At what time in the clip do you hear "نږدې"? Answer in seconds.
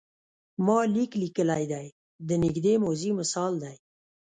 2.43-2.73